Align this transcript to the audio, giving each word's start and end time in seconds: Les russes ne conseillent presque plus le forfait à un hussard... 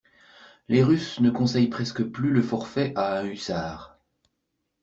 Les 0.67 0.83
russes 0.83 1.19
ne 1.19 1.29
conseillent 1.29 1.67
presque 1.67 2.03
plus 2.03 2.31
le 2.31 2.41
forfait 2.41 2.91
à 2.95 3.19
un 3.19 3.25
hussard... 3.27 3.99